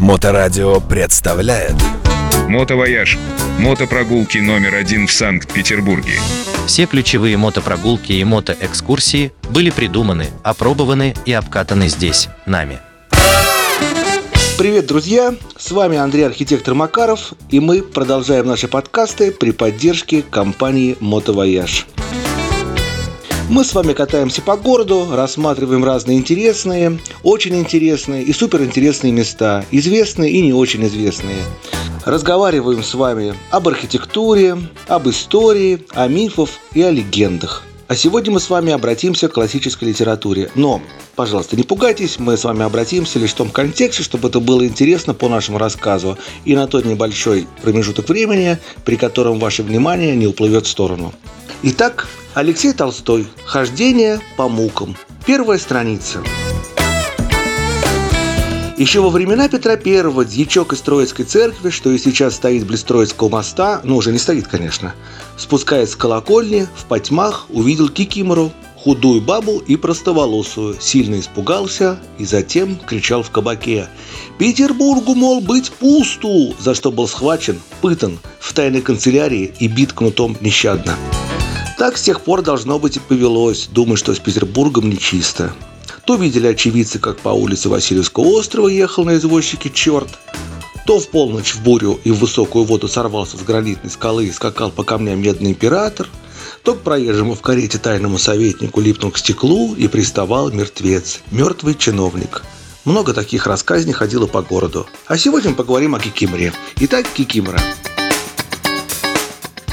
Моторадио 0.00 0.80
представляет 0.80 1.74
Мотовояж. 2.48 3.18
Мотопрогулки 3.58 4.38
номер 4.38 4.76
один 4.76 5.06
в 5.06 5.12
Санкт-Петербурге. 5.12 6.14
Все 6.66 6.86
ключевые 6.86 7.36
мотопрогулки 7.36 8.12
и 8.12 8.24
мотоэкскурсии 8.24 9.30
были 9.50 9.68
придуманы, 9.68 10.28
опробованы 10.42 11.14
и 11.26 11.34
обкатаны 11.34 11.88
здесь, 11.88 12.30
нами. 12.46 12.78
Привет, 14.56 14.86
друзья! 14.86 15.34
С 15.58 15.70
вами 15.70 15.98
Андрей 15.98 16.24
Архитектор 16.24 16.72
Макаров, 16.72 17.34
и 17.50 17.60
мы 17.60 17.82
продолжаем 17.82 18.46
наши 18.46 18.68
подкасты 18.68 19.30
при 19.30 19.50
поддержке 19.50 20.22
компании 20.22 20.96
«Мотовояж». 21.00 21.86
Мы 23.50 23.64
с 23.64 23.74
вами 23.74 23.94
катаемся 23.94 24.42
по 24.42 24.56
городу, 24.56 25.08
рассматриваем 25.10 25.84
разные 25.84 26.18
интересные, 26.18 27.00
очень 27.24 27.56
интересные 27.56 28.22
и 28.22 28.32
суперинтересные 28.32 29.12
места, 29.12 29.64
известные 29.72 30.30
и 30.30 30.40
не 30.40 30.52
очень 30.52 30.86
известные. 30.86 31.42
Разговариваем 32.04 32.84
с 32.84 32.94
вами 32.94 33.34
об 33.50 33.66
архитектуре, 33.66 34.56
об 34.86 35.08
истории, 35.08 35.84
о 35.90 36.06
мифах 36.06 36.50
и 36.74 36.82
о 36.82 36.92
легендах. 36.92 37.64
А 37.88 37.96
сегодня 37.96 38.30
мы 38.30 38.38
с 38.38 38.48
вами 38.48 38.72
обратимся 38.72 39.26
к 39.26 39.32
классической 39.32 39.88
литературе. 39.88 40.52
Но, 40.54 40.80
пожалуйста, 41.16 41.56
не 41.56 41.64
пугайтесь, 41.64 42.20
мы 42.20 42.36
с 42.36 42.44
вами 42.44 42.62
обратимся 42.62 43.18
лишь 43.18 43.32
в 43.32 43.34
том 43.34 43.50
контексте, 43.50 44.04
чтобы 44.04 44.28
это 44.28 44.38
было 44.38 44.64
интересно 44.64 45.12
по 45.12 45.28
нашему 45.28 45.58
рассказу 45.58 46.16
и 46.44 46.54
на 46.54 46.68
тот 46.68 46.84
небольшой 46.84 47.48
промежуток 47.62 48.08
времени, 48.08 48.58
при 48.84 48.94
котором 48.94 49.40
ваше 49.40 49.64
внимание 49.64 50.14
не 50.14 50.28
уплывет 50.28 50.66
в 50.66 50.70
сторону. 50.70 51.12
Итак, 51.62 52.08
Алексей 52.32 52.72
Толстой. 52.72 53.26
Хождение 53.44 54.18
по 54.38 54.48
мукам. 54.48 54.96
Первая 55.26 55.58
страница. 55.58 56.22
Еще 58.78 59.00
во 59.00 59.10
времена 59.10 59.46
Петра 59.46 59.72
I 59.72 60.24
дьячок 60.24 60.72
из 60.72 60.80
Троицкой 60.80 61.26
церкви, 61.26 61.68
что 61.68 61.90
и 61.90 61.98
сейчас 61.98 62.36
стоит 62.36 62.66
близ 62.66 62.82
Троицкого 62.82 63.28
моста, 63.28 63.82
ну 63.84 63.98
уже 63.98 64.10
не 64.10 64.18
стоит, 64.18 64.48
конечно, 64.48 64.94
спускаясь 65.36 65.90
с 65.90 65.96
колокольни, 65.96 66.66
в 66.74 66.86
потьмах 66.86 67.44
увидел 67.50 67.90
Кикимору, 67.90 68.52
худую 68.76 69.20
бабу 69.20 69.58
и 69.58 69.76
простоволосую, 69.76 70.80
сильно 70.80 71.20
испугался 71.20 72.00
и 72.16 72.24
затем 72.24 72.78
кричал 72.78 73.22
в 73.22 73.30
кабаке 73.30 73.86
«Петербургу, 74.38 75.14
мол, 75.14 75.42
быть 75.42 75.70
пусту!», 75.72 76.54
за 76.58 76.74
что 76.74 76.90
был 76.90 77.06
схвачен, 77.06 77.60
пытан 77.82 78.18
в 78.38 78.50
тайной 78.54 78.80
канцелярии 78.80 79.52
и 79.58 79.68
бит 79.68 79.92
кнутом 79.92 80.38
нещадно. 80.40 80.96
Так 81.80 81.96
с 81.96 82.02
тех 82.02 82.20
пор 82.20 82.42
должно 82.42 82.78
быть 82.78 82.98
и 82.98 83.00
повелось, 83.00 83.66
думая, 83.72 83.96
что 83.96 84.14
с 84.14 84.18
Петербургом 84.18 84.90
нечисто. 84.90 85.54
То 86.04 86.16
видели 86.16 86.46
очевидцы, 86.46 86.98
как 86.98 87.20
по 87.20 87.30
улице 87.30 87.70
Васильевского 87.70 88.26
острова 88.26 88.68
ехал 88.68 89.06
на 89.06 89.16
извозчике 89.16 89.70
черт, 89.70 90.10
то 90.84 91.00
в 91.00 91.08
полночь 91.08 91.54
в 91.54 91.62
бурю 91.62 91.98
и 92.04 92.10
в 92.10 92.18
высокую 92.18 92.66
воду 92.66 92.86
сорвался 92.86 93.38
с 93.38 93.40
гранитной 93.40 93.90
скалы 93.90 94.26
и 94.26 94.30
скакал 94.30 94.70
по 94.70 94.84
камням 94.84 95.22
медный 95.22 95.52
император, 95.52 96.06
то 96.64 96.74
к 96.74 96.82
проезжему 96.82 97.34
в 97.34 97.40
карете 97.40 97.78
тайному 97.78 98.18
советнику 98.18 98.82
липнул 98.82 99.10
к 99.10 99.16
стеклу 99.16 99.74
и 99.74 99.88
приставал 99.88 100.50
мертвец, 100.50 101.20
мертвый 101.30 101.76
чиновник. 101.76 102.42
Много 102.84 103.14
таких 103.14 103.46
рассказней 103.46 103.94
ходило 103.94 104.26
по 104.26 104.42
городу. 104.42 104.86
А 105.06 105.16
сегодня 105.16 105.48
мы 105.48 105.56
поговорим 105.56 105.94
о 105.94 105.98
Кикиморе. 105.98 106.52
Итак, 106.78 107.06
Кикимора– 107.14 107.58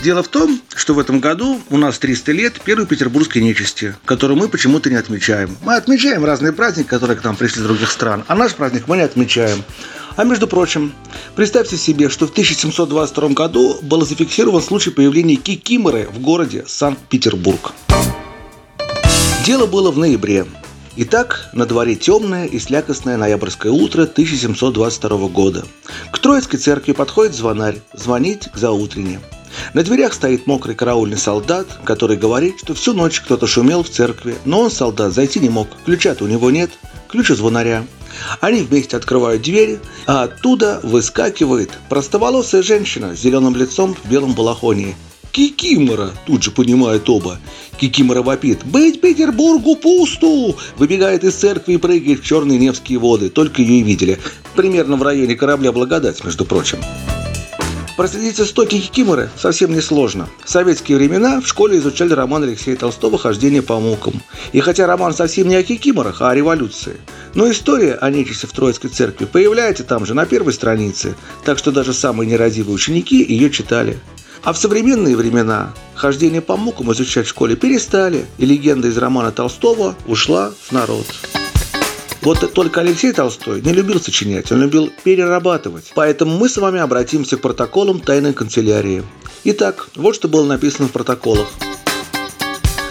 Дело 0.04 0.22
в 0.22 0.28
том, 0.28 0.62
что 0.76 0.94
в 0.94 1.00
этом 1.00 1.20
году 1.20 1.60
у 1.70 1.78
нас 1.78 1.98
300 1.98 2.32
лет 2.32 2.62
первой 2.62 2.86
петербургской 2.86 3.42
нечисти, 3.42 3.96
которую 4.06 4.38
мы 4.38 4.48
почему-то 4.48 4.90
не 4.90 4.96
отмечаем. 4.96 5.58
Мы 5.64 5.76
отмечаем 5.76 6.24
разные 6.24 6.54
праздники, 6.54 6.88
которые 6.88 7.18
к 7.18 7.24
нам 7.24 7.36
пришли 7.36 7.62
из 7.62 7.66
других 7.66 7.92
стран, 7.92 8.24
а 8.28 8.36
наш 8.36 8.54
праздник 8.54 8.84
мы 8.88 8.98
не 8.98 9.04
отмечаем. 9.04 9.64
А 10.16 10.24
между 10.24 10.48
прочим, 10.48 10.94
представьте 11.36 11.78
себе, 11.78 12.10
что 12.10 12.28
в 12.28 12.32
1722 12.32 13.30
году 13.30 13.80
был 13.82 14.06
зафиксирован 14.06 14.62
случай 14.62 14.92
появления 14.92 15.36
кикиморы 15.36 16.08
в 16.12 16.20
городе 16.20 16.64
Санкт-Петербург. 16.68 17.74
Дело 19.46 19.66
было 19.66 19.92
в 19.92 19.98
ноябре. 19.98 20.46
Итак, 20.96 21.50
на 21.54 21.66
дворе 21.66 21.96
темное 21.96 22.46
и 22.46 22.60
слякостное 22.60 23.18
ноябрьское 23.18 23.72
утро 23.72 24.04
1722 24.04 25.28
года. 25.28 25.66
К 26.12 26.20
Троицкой 26.20 26.60
церкви 26.60 26.94
подходит 26.94 27.36
звонарь, 27.36 27.82
звонить 27.94 28.50
к 28.52 28.58
заутрене. 28.58 29.20
На 29.74 29.84
дверях 29.84 30.14
стоит 30.14 30.48
мокрый 30.48 30.76
караульный 30.76 31.18
солдат, 31.18 31.68
который 31.84 32.18
говорит, 32.18 32.60
что 32.60 32.74
всю 32.74 32.94
ночь 32.94 33.22
кто-то 33.22 33.48
шумел 33.48 33.84
в 33.84 33.90
церкви, 33.90 34.36
но 34.46 34.62
он, 34.62 34.72
солдат, 34.72 35.14
зайти 35.14 35.40
не 35.40 35.50
мог. 35.50 35.68
Ключа-то 35.86 36.24
у 36.24 36.28
него 36.28 36.52
нет, 36.52 36.72
ключ 37.08 37.32
у 37.32 37.36
звонаря. 37.36 37.86
Они 38.42 38.62
вместе 38.62 38.98
открывают 38.98 39.42
дверь, 39.42 39.80
а 40.06 40.24
оттуда 40.24 40.80
выскакивает 40.84 41.72
простоволосая 41.90 42.64
женщина 42.64 43.16
с 43.16 43.20
зеленым 43.20 43.56
лицом 43.56 43.96
в 43.96 44.10
белом 44.10 44.34
балахоне. 44.34 44.96
Кикимора, 45.32 46.12
тут 46.26 46.42
же 46.42 46.50
понимают 46.50 47.08
оба. 47.10 47.38
Кикимора 47.80 48.24
вопит 48.24 48.66
«Быть 48.66 49.02
Петербургу 49.02 49.76
пусту!» 49.76 50.56
Выбегает 50.78 51.24
из 51.24 51.36
церкви 51.36 51.74
и 51.74 51.78
прыгает 51.78 52.22
в 52.22 52.26
черные 52.26 52.58
Невские 52.58 52.98
воды. 52.98 53.30
Только 53.30 53.62
ее 53.62 53.82
и 53.82 53.84
видели. 53.84 54.20
Примерно 54.56 54.96
в 54.96 55.04
районе 55.04 55.36
корабля 55.36 55.72
«Благодать», 55.72 56.24
между 56.24 56.44
прочим. 56.44 56.80
Проследить 57.98 58.40
истоки 58.40 58.80
Кикиморы 58.80 59.32
совсем 59.36 59.74
несложно. 59.74 60.30
В 60.46 60.50
советские 60.52 61.00
времена 61.00 61.42
в 61.42 61.48
школе 61.48 61.80
изучали 61.80 62.14
роман 62.14 62.44
Алексея 62.44 62.76
Толстого 62.76 63.18
«Хождение 63.18 63.64
по 63.64 63.80
мукам». 63.80 64.22
И 64.52 64.60
хотя 64.60 64.86
роман 64.86 65.16
совсем 65.16 65.48
не 65.48 65.56
о 65.56 65.64
Кикиморах, 65.64 66.22
а 66.22 66.30
о 66.30 66.36
революции, 66.36 66.98
но 67.34 67.50
история 67.50 67.96
о 67.96 68.12
нечисти 68.12 68.46
в 68.46 68.52
Троицкой 68.52 68.92
церкви 68.92 69.26
появляется 69.26 69.84
там 69.84 70.06
же 70.06 70.14
на 70.14 70.28
первой 70.28 70.54
странице, 70.54 71.16
так 71.44 71.58
что 71.58 71.72
даже 71.72 71.92
самые 71.92 72.30
нерадивые 72.30 72.76
ученики 72.76 73.26
ее 73.28 73.50
читали. 73.50 73.98
А 74.44 74.54
в 74.54 74.60
современные 74.60 75.18
времена 75.18 75.74
хождение 75.96 76.42
по 76.42 76.56
мукам 76.56 76.94
изучать 76.94 77.26
в 77.26 77.30
школе 77.30 77.56
перестали, 77.56 78.28
и 78.38 78.46
легенда 78.46 78.90
из 78.90 78.98
романа 79.00 79.32
Толстого 79.32 79.96
ушла 80.06 80.54
в 80.68 80.72
народ. 80.72 81.08
Вот 82.22 82.54
только 82.54 82.82
Алексей 82.82 83.14
Толстой 83.14 83.62
не 83.62 83.74
любил 83.74 84.02
сочинять, 84.02 84.52
он 84.52 84.62
любил 84.62 84.92
перерабатывать. 85.04 85.92
Поэтому 85.96 86.38
мы 86.38 86.50
с 86.50 86.58
вами 86.58 86.80
обратимся 86.80 87.38
к 87.38 87.42
протоколам 87.42 88.00
тайной 88.00 88.34
канцелярии. 88.34 89.04
Итак, 89.44 89.90
вот 89.96 90.16
что 90.16 90.28
было 90.28 90.46
написано 90.46 90.88
в 90.88 90.92
протоколах. 90.92 91.48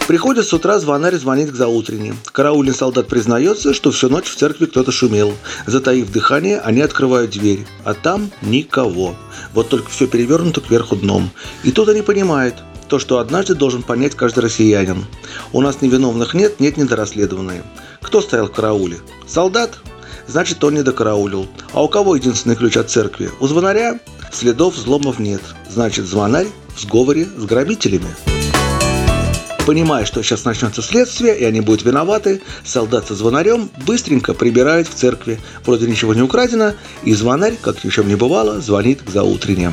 Приходит 0.06 0.47
с 0.47 0.53
утра 0.53 0.78
звонарь 0.78 1.16
звонит 1.16 1.50
к 1.50 1.56
заутренне. 1.56 2.15
Караульный 2.31 2.72
солдат 2.72 3.09
признается, 3.09 3.75
что 3.75 3.91
всю 3.91 4.09
ночь 4.09 4.28
в 4.28 4.36
церкви 4.36 4.66
кто-то 4.66 4.92
шумел. 4.92 5.34
Затаив 5.66 6.12
дыхание, 6.12 6.60
они 6.60 6.81
открывают 6.81 7.32
дверь. 7.32 7.66
А 7.84 7.92
там 7.92 8.31
никого. 8.41 9.16
Вот 9.53 9.69
только 9.69 9.91
все 9.91 10.06
перевернуто 10.06 10.60
кверху 10.60 10.94
дном. 10.94 11.31
И 11.65 11.72
тут 11.72 11.88
они 11.88 12.03
понимают, 12.03 12.54
то, 12.88 12.98
что 12.98 13.19
однажды 13.19 13.54
должен 13.54 13.82
понять 13.82 14.14
каждый 14.14 14.41
россиянин. 14.41 15.04
У 15.52 15.60
нас 15.60 15.82
невиновных 15.82 16.34
нет, 16.34 16.60
нет 16.60 16.76
недорасследованные. 16.76 17.62
Кто 18.02 18.20
стоял 18.20 18.47
в 18.47 18.52
карауле? 18.52 18.98
Солдат? 19.26 19.78
Значит, 20.26 20.62
он 20.64 20.74
не 20.74 20.82
докараулил. 20.82 21.47
А 21.72 21.82
у 21.82 21.88
кого 21.88 22.16
единственный 22.16 22.56
ключ 22.56 22.76
от 22.76 22.91
церкви? 22.91 23.30
У 23.41 23.47
звонаря? 23.47 23.98
Следов 24.32 24.74
взломов 24.74 25.19
нет. 25.19 25.42
Значит, 25.70 26.06
звонарь 26.06 26.48
в 26.74 26.80
сговоре 26.80 27.26
с 27.36 27.44
грабителями. 27.44 28.08
Понимая, 29.66 30.04
что 30.04 30.22
сейчас 30.22 30.44
начнется 30.44 30.80
следствие, 30.80 31.36
и 31.36 31.44
они 31.44 31.60
будут 31.60 31.84
виноваты, 31.84 32.41
солдат 32.64 33.08
со 33.08 33.16
звонарем 33.16 33.68
быстренько 33.84 34.32
прибирает 34.32 34.86
в 34.86 34.94
церкви. 34.94 35.41
Вроде 35.64 35.88
ничего 35.88 36.14
не 36.14 36.22
украдено, 36.22 36.74
и 37.03 37.12
звонарь, 37.14 37.56
как 37.60 37.82
ни 37.82 37.88
в 37.88 37.92
чем 37.92 38.06
не 38.06 38.14
бывало, 38.14 38.60
звонит 38.60 39.03
к 39.03 39.10
заутренне. 39.10 39.72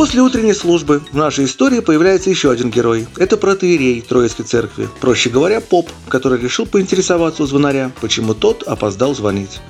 После 0.00 0.22
утренней 0.22 0.54
службы 0.54 1.02
в 1.12 1.16
нашей 1.18 1.44
истории 1.44 1.80
появляется 1.80 2.30
еще 2.30 2.50
один 2.50 2.70
герой. 2.70 3.06
Это 3.18 3.36
протеерей 3.36 4.00
Троицкой 4.00 4.46
церкви. 4.46 4.88
Проще 4.98 5.28
говоря, 5.28 5.60
поп, 5.60 5.90
который 6.08 6.40
решил 6.40 6.64
поинтересоваться 6.64 7.42
у 7.42 7.46
звонаря, 7.46 7.92
почему 8.00 8.32
тот 8.32 8.62
опоздал 8.62 9.14
звонить. 9.14 9.60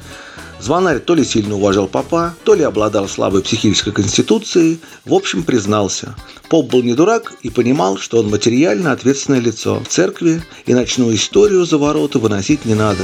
Звонарь 0.61 1.01
то 1.01 1.17
ли 1.17 1.25
сильно 1.25 1.57
уважал 1.57 1.89
папа, 1.89 2.37
то 2.45 2.55
ли 2.55 2.63
обладал 2.63 3.09
слабой 3.09 3.43
психической 3.43 3.93
конституцией, 3.93 4.79
в 5.05 5.15
общем 5.15 5.43
признался. 5.43 6.15
Поп 6.49 6.71
был 6.71 6.85
не 6.85 6.95
дурак 6.95 7.33
и 7.43 7.51
понимал, 7.51 7.99
что 7.99 8.21
он 8.21 8.31
материально 8.31 8.93
ответственное 8.93 9.41
лицо 9.41 9.81
в 9.81 9.89
церкви 9.89 10.45
и 10.65 10.75
ночную 10.75 11.17
историю 11.17 11.65
за 11.65 11.77
ворота 11.77 12.21
выносить 12.21 12.65
не 12.65 12.75
надо. 12.75 13.03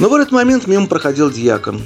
Но 0.00 0.08
в 0.08 0.14
этот 0.14 0.32
момент 0.32 0.66
мимо 0.66 0.88
проходил 0.88 1.30
дьякон. 1.30 1.80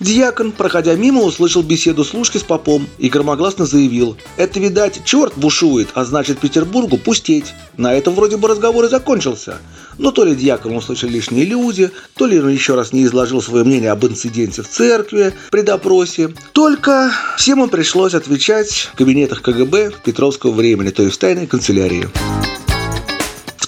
Дьякон, 0.00 0.52
проходя 0.52 0.94
мимо, 0.94 1.22
услышал 1.22 1.62
беседу 1.62 2.04
служки 2.04 2.38
с 2.38 2.42
попом 2.42 2.86
и 2.98 3.08
громогласно 3.08 3.66
заявил 3.66 4.16
«Это, 4.36 4.60
видать, 4.60 5.02
черт 5.04 5.34
бушует, 5.36 5.88
а 5.94 6.04
значит 6.04 6.38
Петербургу 6.38 6.98
пустеть». 6.98 7.54
На 7.76 7.94
этом 7.94 8.14
вроде 8.14 8.36
бы 8.36 8.48
разговор 8.48 8.84
и 8.84 8.88
закончился. 8.88 9.58
Но 9.98 10.10
то 10.10 10.24
ли 10.24 10.34
дьякон 10.34 10.76
услышал 10.76 11.08
лишние 11.08 11.44
люди, 11.44 11.90
то 12.16 12.26
ли 12.26 12.40
он 12.40 12.48
еще 12.48 12.74
раз 12.74 12.92
не 12.92 13.04
изложил 13.04 13.42
свое 13.42 13.64
мнение 13.64 13.90
об 13.90 14.04
инциденте 14.04 14.62
в 14.62 14.68
церкви 14.68 15.32
при 15.50 15.62
допросе. 15.62 16.34
Только 16.52 17.12
всем 17.36 17.62
им 17.62 17.68
пришлось 17.68 18.14
отвечать 18.14 18.90
в 18.92 18.96
кабинетах 18.96 19.42
КГБ 19.42 19.92
Петровского 20.04 20.52
времени, 20.52 20.90
то 20.90 21.02
есть 21.02 21.16
в 21.16 21.18
тайной 21.18 21.46
канцелярии 21.46 22.08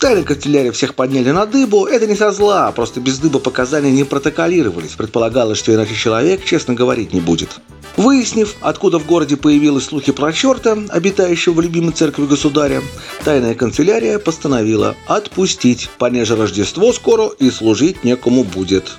тайной 0.06 0.22
канцелярии 0.22 0.70
всех 0.70 0.94
подняли 0.94 1.32
на 1.32 1.46
дыбу. 1.46 1.84
Это 1.84 2.06
не 2.06 2.14
со 2.14 2.30
зла, 2.30 2.70
просто 2.70 3.00
без 3.00 3.18
дыба 3.18 3.40
показания 3.40 3.90
не 3.90 4.04
протоколировались. 4.04 4.92
Предполагалось, 4.92 5.58
что 5.58 5.74
иначе 5.74 5.96
человек 5.96 6.44
честно 6.44 6.74
говорить 6.74 7.12
не 7.12 7.18
будет. 7.18 7.58
Выяснив, 7.96 8.54
откуда 8.60 9.00
в 9.00 9.06
городе 9.06 9.36
появились 9.36 9.82
слухи 9.82 10.12
про 10.12 10.32
черта, 10.32 10.78
обитающего 10.90 11.54
в 11.54 11.60
любимой 11.60 11.90
церкви 11.90 12.24
государя, 12.26 12.82
тайная 13.24 13.56
канцелярия 13.56 14.20
постановила 14.20 14.94
отпустить, 15.08 15.90
понеже 15.98 16.36
Рождество 16.36 16.92
скоро 16.92 17.28
и 17.40 17.50
служить 17.50 18.04
некому 18.04 18.44
будет. 18.44 18.98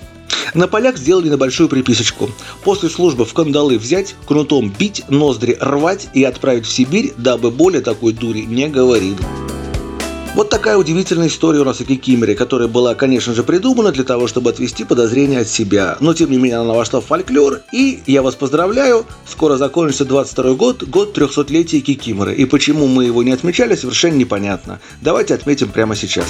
На 0.54 0.68
полях 0.68 0.98
сделали 0.98 1.30
небольшую 1.30 1.70
приписочку. 1.70 2.30
После 2.66 2.90
службы 2.90 3.24
в 3.24 3.34
кандалы 3.34 3.78
взять, 3.78 4.14
кнутом 4.26 4.74
бить, 4.78 5.06
ноздри 5.08 5.58
рвать 5.58 6.10
и 6.14 6.26
отправить 6.26 6.66
в 6.66 6.74
Сибирь, 6.74 7.14
дабы 7.16 7.50
более 7.50 7.82
такой 7.82 8.12
дури 8.12 8.42
не 8.42 8.68
говорил. 8.68 9.16
Вот 10.38 10.52
такая 10.52 10.78
удивительная 10.78 11.30
история 11.30 11.62
у 11.62 11.64
нас 11.64 11.82
о 11.82 11.84
Кикимере, 11.84 12.36
которая 12.36 12.68
была, 12.68 12.94
конечно 12.94 13.34
же, 13.34 13.42
придумана 13.42 13.92
для 13.92 14.04
того, 14.04 14.28
чтобы 14.28 14.52
отвести 14.52 14.84
подозрения 14.84 15.40
от 15.40 15.48
себя. 15.48 15.98
Но, 16.00 16.14
тем 16.14 16.30
не 16.30 16.38
менее, 16.38 16.60
она 16.60 16.76
вошла 16.76 17.02
в 17.02 17.06
фольклор. 17.06 17.62
И 17.74 18.02
я 18.06 18.22
вас 18.22 18.36
поздравляю, 18.36 19.08
скоро 19.28 19.58
закончится 19.58 20.06
22 20.06 20.54
год, 20.54 20.84
год 20.84 21.18
300-летия 21.18 21.80
Кикиморы. 21.80 22.36
И 22.36 22.46
почему 22.46 22.86
мы 22.86 23.06
его 23.06 23.24
не 23.24 23.32
отмечали, 23.32 23.74
совершенно 23.74 24.14
непонятно. 24.14 24.80
Давайте 25.02 25.34
отметим 25.34 25.70
прямо 25.70 25.96
сейчас. 25.96 26.28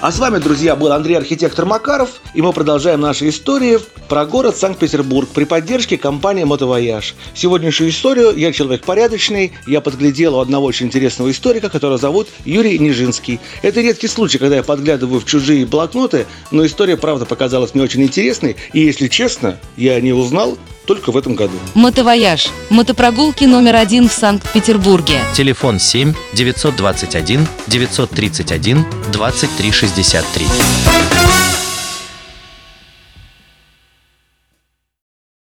А 0.00 0.10
с 0.10 0.18
вами, 0.18 0.38
друзья, 0.38 0.74
был 0.74 0.90
Андрей 0.90 1.16
Архитектор 1.16 1.66
Макаров, 1.66 2.22
и 2.32 2.40
мы 2.40 2.54
продолжаем 2.54 3.02
наши 3.02 3.28
истории 3.28 3.78
про 4.08 4.24
город 4.24 4.56
Санкт-Петербург 4.56 5.28
при 5.28 5.44
поддержке 5.44 5.98
компании 5.98 6.44
«Мотовояж». 6.44 7.14
Сегодняшнюю 7.34 7.90
историю 7.90 8.34
я 8.34 8.50
человек 8.52 8.82
порядочный, 8.82 9.52
я 9.66 9.82
подглядел 9.82 10.36
у 10.36 10.40
одного 10.40 10.64
очень 10.66 10.86
интересного 10.86 11.30
историка, 11.30 11.68
которого 11.68 11.98
зовут 11.98 12.28
Юрий 12.46 12.78
Нижинский. 12.78 13.40
Это 13.62 13.80
редкий 13.80 14.08
случай, 14.08 14.38
когда 14.38 14.56
я 14.56 14.62
подглядываю 14.62 15.20
в 15.20 15.24
чужие 15.24 15.66
блокноты, 15.66 16.26
но 16.50 16.66
история, 16.66 16.96
правда, 16.96 17.24
показалась 17.24 17.74
мне 17.74 17.84
очень 17.84 18.02
интересной, 18.02 18.56
и, 18.72 18.80
если 18.80 19.08
честно, 19.08 19.58
я 19.76 20.00
о 20.00 20.03
ней 20.03 20.12
узнал 20.12 20.58
только 20.86 21.12
в 21.12 21.16
этом 21.16 21.34
году. 21.34 21.54
Мотовояж. 21.74 22.48
Мотопрогулки 22.70 23.44
номер 23.44 23.76
один 23.76 24.08
в 24.08 24.12
Санкт-Петербурге. 24.12 25.20
Телефон 25.34 25.78
7 25.78 26.12
921 26.34 27.46
931 27.68 28.84
2363. 29.12 31.11